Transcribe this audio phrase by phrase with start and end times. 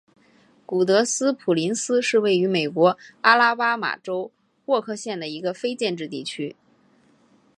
[0.65, 4.31] 古德斯普林斯是位于美国阿拉巴马州
[4.65, 6.55] 沃克县的一个非建制地区。